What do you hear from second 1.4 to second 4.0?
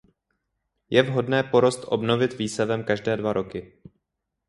porost obnovit výsevem každé dva roky.